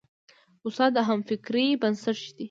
[0.65, 2.39] استاد د همفکرۍ بنسټ ږدي.